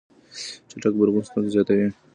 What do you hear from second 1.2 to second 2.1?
ستونزه زياتوي.